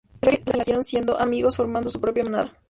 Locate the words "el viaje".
0.33-0.39